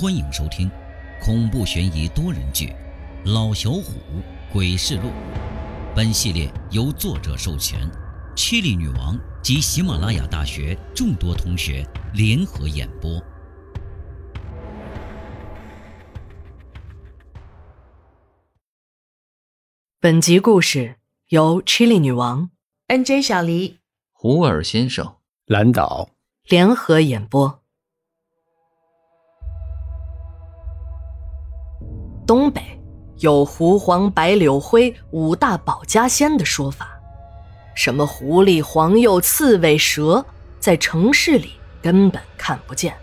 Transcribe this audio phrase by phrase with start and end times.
[0.00, 0.70] 欢迎收听
[1.20, 2.68] 恐怖悬疑多人剧
[3.34, 4.00] 《老小虎
[4.50, 5.08] 鬼事录》。
[5.94, 7.78] 本系列由作者授权，
[8.34, 13.22] 七里女王及喜马拉雅大学众多同学联合演播。
[20.00, 20.96] 本集故事
[21.28, 22.48] 由 Chili 女王
[22.88, 23.80] NJ 小黎、
[24.12, 26.08] 胡尔先生、蓝岛
[26.48, 27.59] 联合演播。
[32.30, 32.62] 东北
[33.18, 36.96] 有狐黄白柳灰五大保家仙的说法，
[37.74, 40.24] 什么狐狸、黄鼬、刺猬、蛇，
[40.60, 42.94] 在城市里根本看不见。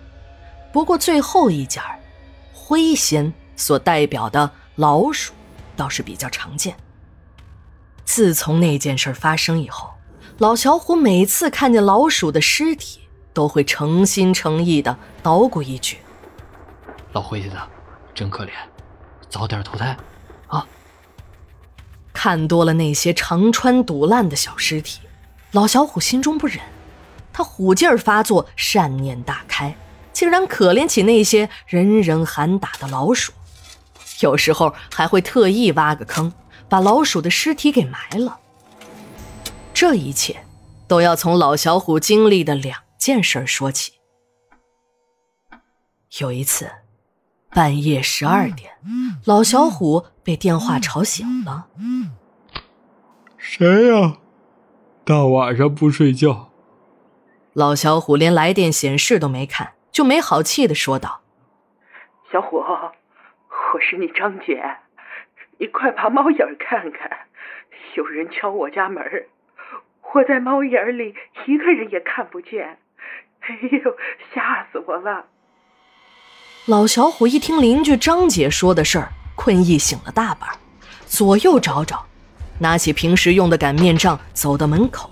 [0.71, 1.83] 不过最后一家
[2.53, 5.33] 灰仙所代表的老鼠，
[5.75, 6.73] 倒是比较常见。
[8.05, 9.89] 自从那件事发生以后，
[10.37, 13.01] 老小虎每次看见老鼠的尸体，
[13.33, 15.97] 都会诚心诚意的捣鼓一句
[17.11, 17.57] ：“老灰子，
[18.15, 18.51] 真可怜，
[19.29, 19.97] 早点投胎，
[20.47, 20.67] 啊！”
[22.13, 25.01] 看多了那些肠穿肚烂的小尸体，
[25.51, 26.59] 老小虎心中不忍，
[27.31, 29.75] 他虎劲儿发作，善念大开，
[30.11, 33.31] 竟然可怜起那些人人喊打的老鼠，
[34.21, 36.33] 有时候还会特意挖个坑。
[36.69, 38.41] 把老鼠的尸体给埋了。
[39.73, 40.43] 这一切
[40.85, 43.93] 都要从老小虎经历的两件事说起。
[46.19, 46.69] 有一次，
[47.57, 48.73] 半夜十二点，
[49.25, 51.65] 老小虎被电话吵醒了。
[53.35, 54.17] 谁呀？
[55.03, 56.51] 大晚上不睡觉？
[57.53, 61.21] 老小虎连来电显示都没看，就没好气的说道
[62.31, 64.63] ：“小虎，我是你张姐。”
[65.57, 67.09] 你快把猫眼看看，
[67.95, 69.03] 有人敲我家门
[70.13, 71.15] 我在猫眼里
[71.47, 72.77] 一个人也看不见，
[73.39, 73.97] 哎呦，
[74.31, 75.25] 吓死我了！
[76.67, 80.49] 老小虎一听邻居张姐说的事儿，困意醒了大半，
[81.07, 82.05] 左右找找，
[82.59, 85.09] 拿起平时用的擀面杖，走到门口，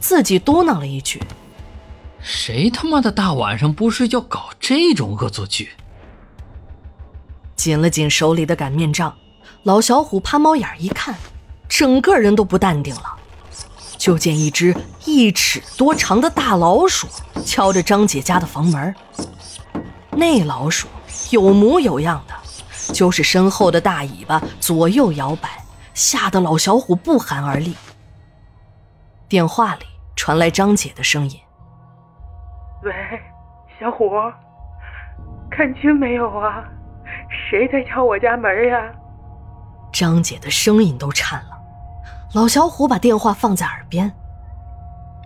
[0.00, 1.22] 自己嘟囔了一句
[2.20, 5.70] ：“谁他妈的大晚上不睡觉搞这种恶作剧？”
[7.54, 9.16] 紧了紧手里的擀面杖。
[9.62, 11.14] 老小虎趴猫眼一看，
[11.68, 13.14] 整个人都不淡定了。
[13.96, 17.06] 就见一只一尺多长的大老鼠
[17.44, 18.92] 敲着张姐家的房门。
[20.18, 20.88] 那老鼠
[21.30, 22.34] 有模有样的，
[22.92, 25.48] 就是身后的大尾巴左右摇摆，
[25.92, 27.76] 吓得老小虎不寒而栗。
[29.28, 29.84] 电话里
[30.14, 31.38] 传来张姐的声音
[32.84, 32.92] ：“喂，
[33.80, 34.10] 小虎，
[35.50, 36.64] 看清没有啊？
[37.28, 38.78] 谁在敲我家门呀？”
[39.92, 41.58] 张姐的声音都颤了，
[42.34, 44.12] 老小虎把电话放在耳边：“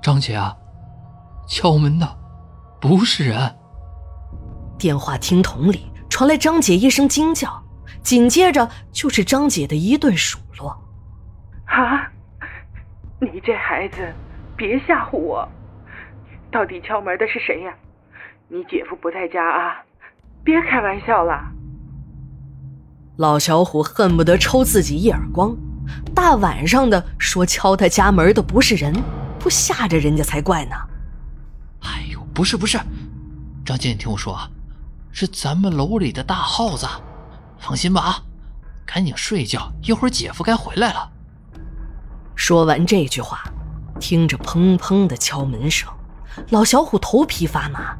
[0.01, 0.57] 张姐啊，
[1.47, 2.09] 敲门的
[2.81, 3.55] 不是人。”
[4.81, 7.63] 电话听筒里传来张姐一声惊叫，
[8.03, 10.71] 紧接着就是张姐的一顿数落
[11.69, 12.11] ：“啊，
[13.21, 14.13] 你这孩子，
[14.57, 15.47] 别吓唬我！
[16.51, 17.73] 到底敲门的是谁呀？
[18.49, 19.77] 你姐夫不在家啊，
[20.43, 21.39] 别开玩笑了。”
[23.19, 25.55] 老小虎恨不得抽自己一耳光！
[26.15, 28.95] 大晚上的说敲他家门的不是人，
[29.39, 30.75] 不吓着人家才怪呢！
[31.83, 32.79] 哎呦，不是不是，
[33.65, 34.51] 张姐，你听我说啊，
[35.13, 36.87] 是咱们楼里的大耗子。
[37.59, 38.23] 放心吧啊，
[38.87, 41.11] 赶紧睡觉，一会儿姐夫该回来了。
[42.35, 43.43] 说完这句话，
[44.01, 45.89] 听着砰砰的敲门声，
[46.49, 47.95] 老小虎头皮发麻。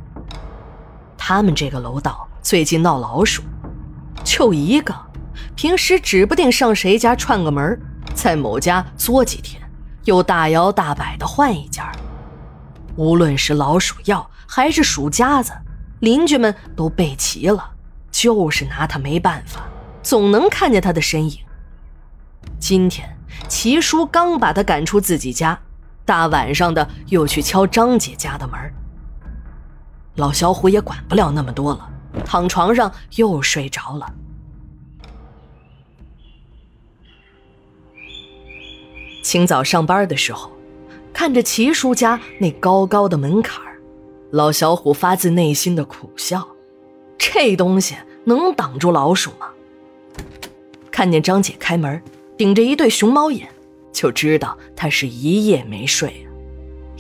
[1.19, 3.43] 他们这个楼道最近闹老鼠，
[4.25, 4.95] 就一个。
[5.55, 7.79] 平时指不定上谁家串个门，
[8.15, 9.61] 在某家作几天，
[10.05, 11.93] 又大摇大摆的换一家。
[12.97, 15.53] 无论是老鼠药还是鼠夹子，
[16.01, 17.73] 邻居们都备齐了，
[18.11, 19.69] 就是拿他没办法，
[20.03, 21.39] 总能看见他的身影。
[22.59, 23.17] 今天
[23.49, 25.59] 齐叔刚把他赶出自己家，
[26.05, 28.59] 大晚上的又去敲张姐家的门。
[30.17, 31.89] 老小虎也管不了那么多了，
[32.25, 34.13] 躺床上又睡着了。
[39.23, 40.51] 清早上班的时候，
[41.13, 43.63] 看着齐叔家那高高的门槛
[44.31, 46.47] 老小虎发自内心的苦笑：
[47.19, 49.49] 这东西能挡住老鼠吗？
[50.91, 52.01] 看见张姐开门，
[52.37, 53.49] 顶着一对熊猫眼，
[53.93, 56.31] 就知道她是一夜没睡啊。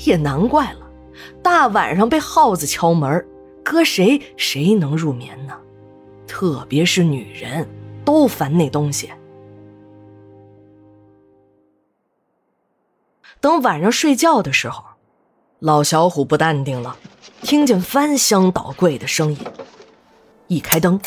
[0.05, 0.81] 也难怪了，
[1.43, 3.25] 大晚上被耗子敲门，
[3.62, 5.56] 搁谁谁能入眠呢？
[6.26, 7.69] 特别是女人，
[8.05, 9.11] 都烦那东西。
[13.41, 14.83] 等晚上睡觉的时候，
[15.59, 16.97] 老小虎不淡定了，
[17.43, 19.39] 听见翻箱倒柜的声音。
[20.47, 21.01] 一开灯，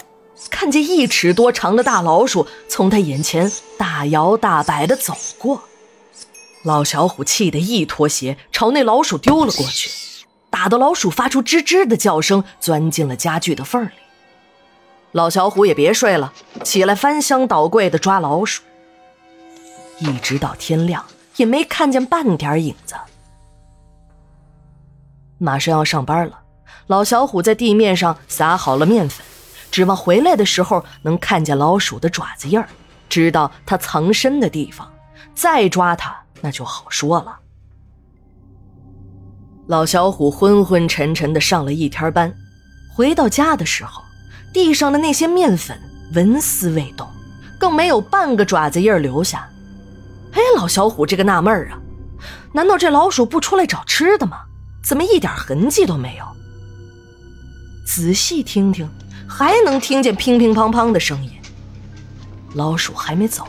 [0.49, 5.63] 看见一尺多长的大老鼠从他眼前大摇大摆地走过。
[6.63, 9.89] 老小虎气得一脱鞋，朝那老鼠丢了过去，
[10.49, 13.91] 打得老鼠发出吱吱的叫声，钻进了家具的缝里。
[15.11, 16.33] 老小虎也别睡了，
[16.63, 18.63] 起来翻箱倒柜的抓老鼠，
[19.99, 21.05] 一直到天亮
[21.35, 22.95] 也没看见半点影子。
[25.43, 26.39] 马上要上班了，
[26.87, 29.25] 老小虎在地面上撒好了面粉，
[29.69, 32.65] 指望回来的时候能看见老鼠的爪子印儿，
[33.09, 34.89] 知道它藏身的地方，
[35.35, 37.39] 再抓它那就好说了。
[39.67, 42.33] 老小虎昏昏沉沉的上了一天班，
[42.95, 44.01] 回到家的时候，
[44.53, 45.77] 地上的那些面粉
[46.15, 47.05] 纹丝未动，
[47.59, 49.45] 更没有半个爪子印儿留下。
[50.31, 51.77] 哎，老小虎这个纳闷儿啊，
[52.53, 54.37] 难道这老鼠不出来找吃的吗？
[54.83, 56.25] 怎么一点痕迹都没有？
[57.85, 58.89] 仔细听听，
[59.27, 61.31] 还能听见乒乒乓乓的声音。
[62.55, 63.47] 老鼠还没走。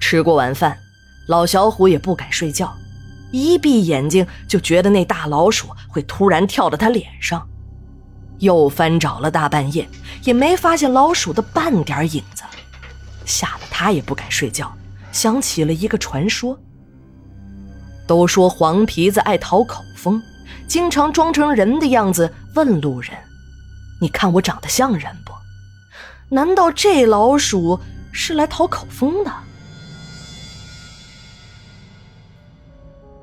[0.00, 0.76] 吃过晚饭，
[1.28, 2.72] 老小虎也不敢睡觉，
[3.30, 7.46] 一闭眼睛就觉得那大老鼠会突然跳到他脸上。
[8.38, 9.86] 又翻找了大半夜，
[10.24, 12.42] 也没发现老鼠的半点影子，
[13.26, 14.74] 吓得他也不敢睡觉，
[15.12, 16.58] 想起了一个传说。
[18.10, 20.20] 都说黄皮子爱讨口风，
[20.66, 23.12] 经常装成人的样子问路人
[24.02, 25.32] ：“你看我长得像人不？”
[26.34, 27.78] 难道这老鼠
[28.10, 29.32] 是来讨口风的？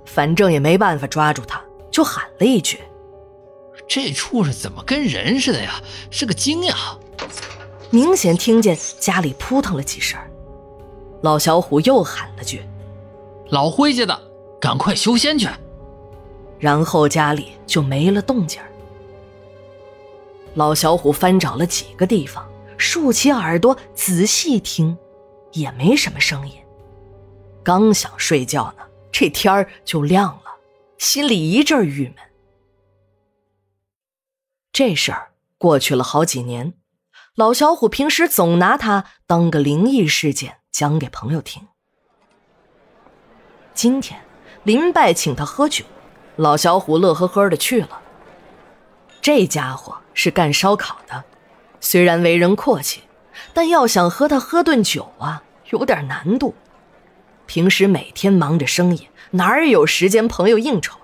[0.05, 1.61] 反正也没办法抓住他，
[1.91, 2.79] 就喊了一句
[3.89, 5.81] ：“这畜生怎么跟人似的呀？
[6.09, 6.73] 是个精呀！”
[7.91, 10.17] 明显听见家里扑腾了几声，
[11.23, 12.61] 老小虎又喊了句
[13.51, 14.17] ：“老灰家的。”
[14.59, 15.47] 赶快修仙去，
[16.59, 18.61] 然后家里就没了动静
[20.55, 24.97] 老小虎翻找了几个地方，竖起耳朵仔细听，
[25.51, 26.55] 也没什么声音。
[27.63, 30.55] 刚想睡觉呢，这天儿就亮了，
[30.97, 32.15] 心里一阵郁闷。
[34.71, 36.73] 这事儿过去了好几年，
[37.35, 41.67] 老小虎平时总拿它当个灵异事件讲给朋友听。
[43.75, 44.26] 今天。
[44.63, 45.85] 林拜请他喝酒，
[46.35, 48.01] 老小虎乐呵呵的去了。
[49.21, 51.23] 这家伙是干烧烤的，
[51.79, 53.03] 虽然为人阔气，
[53.53, 56.55] 但要想和他喝顿酒啊，有点难度。
[57.45, 60.97] 平时每天忙着生意，哪有时间朋友应酬？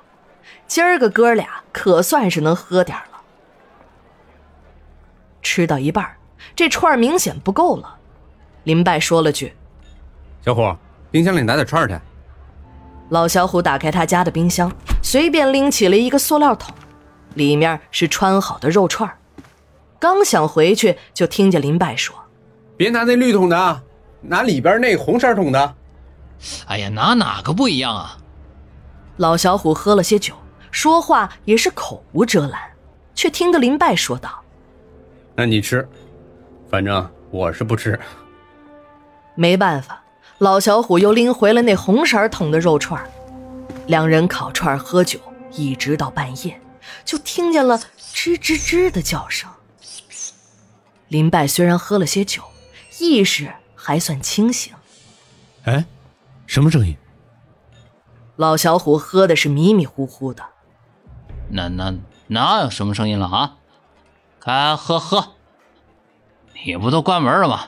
[0.68, 3.22] 今儿个哥俩可算是能喝点了。
[5.42, 6.18] 吃到一半，
[6.56, 7.98] 这串明显不够了。
[8.64, 9.54] 林拜说了句
[10.44, 10.76] ：“小虎，
[11.12, 12.00] 冰箱里拿点串去。”
[13.14, 14.72] 老小虎打开他家的冰箱，
[15.04, 16.74] 随便拎起了一个塑料桶，
[17.36, 19.08] 里面是穿好的肉串
[20.00, 22.16] 刚想回去，就听见林拜说
[22.76, 23.84] ：“别拿那绿桶的，
[24.20, 25.76] 拿里边那红色桶的。”
[26.66, 28.18] 哎呀，拿哪个不一样啊？
[29.18, 30.34] 老小虎喝了些酒，
[30.72, 32.60] 说话也是口无遮拦，
[33.14, 34.42] 却听得林拜说道
[35.38, 35.88] ：“那你吃，
[36.68, 38.00] 反正我是不吃。”
[39.38, 40.03] 没办法。
[40.40, 43.02] 老小虎又拎回了那红色桶的肉串
[43.88, 45.20] 两人烤串喝酒，
[45.52, 46.60] 一直到半夜，
[47.06, 47.78] 就听见了
[48.14, 49.50] 吱吱吱的叫声。
[51.08, 52.42] 林拜虽然喝了些酒，
[53.00, 54.74] 意识还算清醒。
[55.64, 55.86] 哎，
[56.48, 56.98] 什么声音？
[58.36, 60.44] 老小虎喝的是迷迷糊糊的。
[61.50, 61.94] 那那
[62.28, 63.58] 哪有什么声音了啊？
[64.40, 65.34] 该喝喝。
[66.66, 67.68] 你不都关门了吗？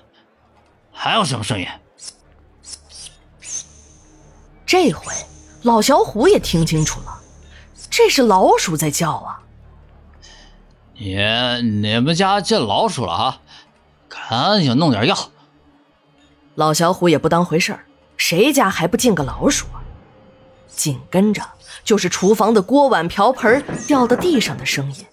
[0.92, 1.68] 还有什么声音？
[4.66, 5.14] 这回
[5.62, 7.22] 老小虎也听清楚了，
[7.90, 9.40] 这是老鼠在叫啊！
[10.98, 11.16] 你
[11.82, 13.42] 你们家进老鼠了啊？
[14.08, 15.16] 赶紧弄点药。
[16.56, 17.86] 老小虎也不当回事儿，
[18.18, 19.84] 谁家还不进个老鼠啊？
[20.68, 21.42] 紧跟着
[21.84, 25.06] 就是厨房的锅碗瓢盆掉到地上的声音。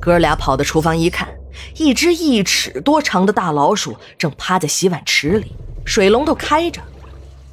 [0.00, 1.28] 哥俩跑到厨房一看，
[1.76, 5.52] 一只一尺多长的大老鼠正趴在洗碗池里，
[5.84, 6.80] 水龙头开着。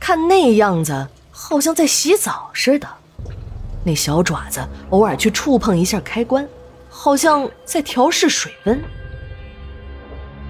[0.02, 2.88] 看那样子，好像在洗澡似的。
[3.86, 6.46] 那小爪子偶尔去触碰一下开关，
[6.90, 8.84] 好像在调试水温。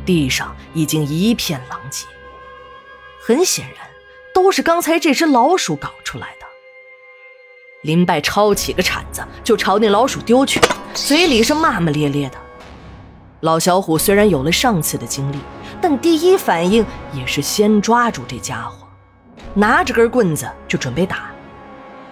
[0.05, 2.05] 地上已经一片狼藉，
[3.22, 3.86] 很显然
[4.34, 6.46] 都是刚才这只老鼠搞出来的。
[7.84, 10.62] 林拜抄起个铲子就朝那老鼠丢去，
[10.93, 12.38] 嘴里是骂骂咧咧的。
[13.41, 15.39] 老小虎虽然有了上次的经历，
[15.81, 18.81] 但第一反应也是先抓住这家伙。
[19.53, 21.29] 拿着根棍子就准备打，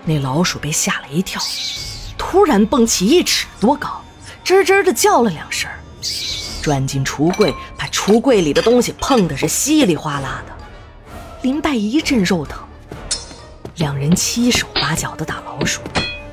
[0.03, 1.41] 那老鼠被吓了一跳，
[2.17, 4.01] 突然蹦起一尺多高，
[4.43, 5.69] 吱吱的叫了两声，
[6.62, 10.53] 钻进橱柜，把橱柜里的东西碰的是稀里哗啦的。
[11.41, 12.62] 林拜一阵肉疼，
[13.75, 15.81] 两人七手八脚的打老鼠，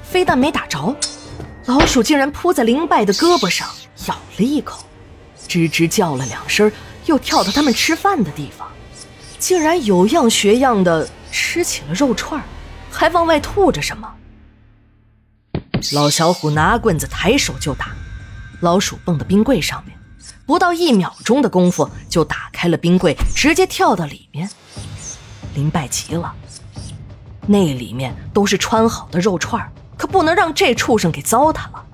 [0.03, 0.95] 非但没打着，
[1.67, 3.69] 老鼠竟然扑在林拜的胳膊上
[4.09, 4.85] 咬了一口，
[5.47, 6.71] 吱吱叫了两声，
[7.05, 8.67] 又跳到他们吃饭的地方，
[9.39, 12.43] 竟然有样学样的吃起了肉串
[12.91, 14.13] 还往外吐着什么。
[15.93, 17.91] 老小虎拿棍子抬手就打，
[18.61, 19.97] 老鼠蹦到冰柜上面，
[20.47, 24.49] 不到一秒钟的功夫就打开了冰柜，直接跳到里面。
[25.55, 26.35] 林拜急了，
[27.47, 31.85] 那里面都是穿好的肉串可不能让这畜生给糟蹋了。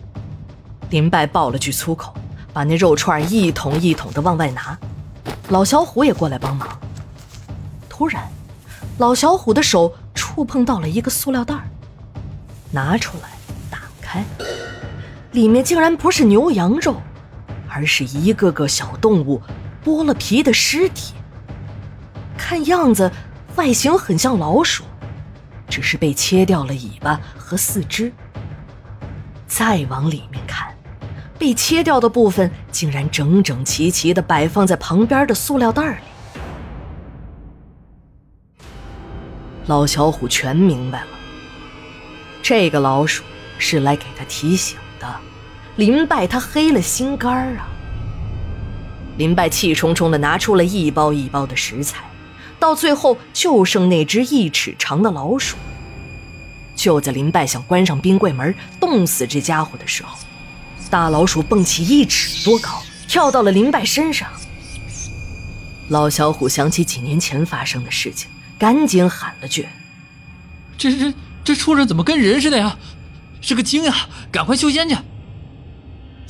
[0.90, 2.14] 林拜爆了句粗口，
[2.52, 4.78] 把那肉串一桶一桶的往外拿。
[5.48, 6.68] 老小虎也过来帮忙。
[8.02, 8.28] 突然，
[8.98, 11.54] 老小虎的手触碰到了一个塑料袋
[12.72, 13.28] 拿出来，
[13.70, 14.24] 打开，
[15.30, 17.00] 里面竟然不是牛羊肉，
[17.68, 19.40] 而是一个个小动物
[19.84, 21.14] 剥了皮的尸体。
[22.36, 23.08] 看样子。
[23.54, 24.82] 外形很像老鼠，
[25.68, 28.10] 只是被切掉了尾巴和四肢。
[29.46, 30.74] 再往里面看，
[31.38, 35.98] 被切掉的部分竟然整整齐齐地摆放在旁边的塑料袋里。
[39.72, 41.06] 老小虎全明白了，
[42.42, 43.22] 这个老鼠
[43.56, 45.08] 是来给他提醒的。
[45.76, 47.66] 林拜他黑了心肝啊！
[49.16, 52.04] 林拜气冲冲地拿出了一包一包的食材。
[52.60, 55.56] 到最后就剩那只一尺长的老鼠。
[56.76, 60.18] 就在林拜想关上冰柜门冻死这家伙的时候，
[60.90, 64.28] 大老鼠蹦起一尺多高，跳到了林拜身上。
[65.88, 68.28] 老小虎想起几年前发生的事情，
[68.62, 69.66] 赶紧喊了句
[70.78, 72.78] ：“这这这畜生怎么跟人似的呀？
[73.40, 73.92] 是个精呀！
[74.30, 74.96] 赶快修仙去！”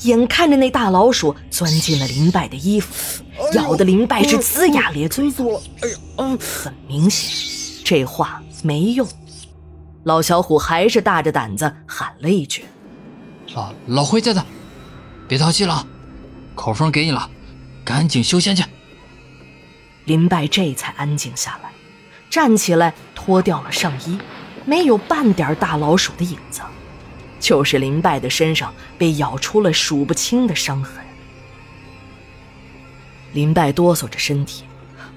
[0.09, 3.23] 眼看着那大老鼠钻进了林拜的衣服，
[3.53, 5.29] 咬得林拜是龇牙咧嘴。
[5.83, 9.07] 哎呀，嗯，很明显，这话没用。
[10.05, 12.65] 老小虎还是大着胆子喊了一句
[13.55, 14.43] ：“老老灰家的，
[15.29, 15.87] 别淘气了，
[16.55, 17.29] 口风给你了，
[17.85, 18.65] 赶紧修仙去。”
[20.07, 21.71] 林拜这才安静下来，
[22.33, 24.19] 站起来脱掉了上衣，
[24.65, 26.63] 没有半点大老鼠的影子。
[27.39, 31.05] 就是林拜的身上被咬出了数不清的伤痕。
[33.35, 34.65] 林拜哆嗦着身体，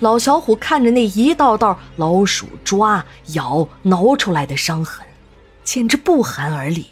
[0.01, 5.07] 老小虎看着那一道道老鼠抓、咬、挠出来的伤痕，
[5.63, 6.87] 简直不寒而栗。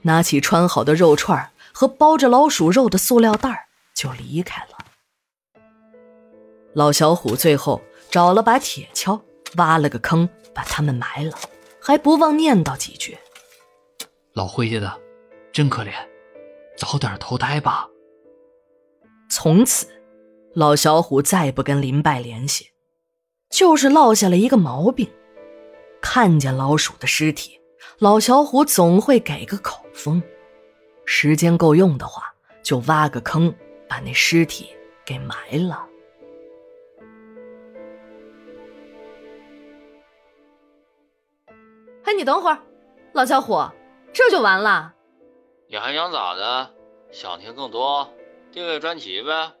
[0.00, 4.78] 拿起穿好的肉串和包着老鼠肉的塑料袋就离开了。
[6.74, 7.80] 老小虎最后
[8.12, 9.18] 找了把铁锹，
[9.56, 11.32] 挖了个坑，把他们埋了，
[11.80, 13.16] 还不忘念叨几句。
[14.34, 15.00] 老灰家的，
[15.50, 15.92] 真可怜，
[16.76, 17.88] 早点投胎吧。
[19.30, 19.86] 从此，
[20.54, 22.66] 老小虎再不跟林拜联系，
[23.48, 25.08] 就是落下了一个毛病：
[26.02, 27.58] 看见老鼠的尸体，
[27.98, 30.22] 老小虎总会给个口风。
[31.06, 32.24] 时间够用的话，
[32.62, 33.54] 就挖个坑，
[33.88, 34.68] 把那尸体
[35.02, 35.34] 给埋
[35.66, 35.88] 了。
[42.16, 42.58] 你等会儿，
[43.12, 43.70] 老小伙。
[44.12, 44.92] 这就完了？
[45.68, 46.70] 你还想咋的？
[47.10, 48.08] 想听更多？
[48.50, 49.52] 订阅专辑呗。